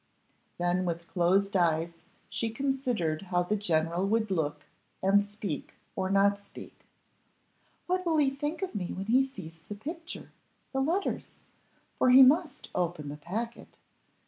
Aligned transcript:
Then 0.57 0.83
with 0.83 1.05
closed 1.05 1.55
eyes 1.55 2.01
she 2.27 2.49
considered 2.49 3.21
how 3.21 3.43
the 3.43 3.55
general 3.55 4.03
would 4.07 4.31
look, 4.31 4.65
and 5.03 5.23
speak, 5.23 5.75
or 5.95 6.09
not 6.09 6.39
speak. 6.39 6.87
"What 7.85 8.03
will 8.03 8.17
he 8.17 8.31
think 8.31 8.63
of 8.63 8.73
me 8.73 8.87
when 8.93 9.05
he 9.05 9.21
sees 9.21 9.59
the 9.59 9.75
picture 9.75 10.31
the 10.73 10.81
letters? 10.81 11.33
for 11.99 12.09
he 12.09 12.23
must 12.23 12.71
open 12.73 13.09
the 13.09 13.15
packet. 13.17 13.77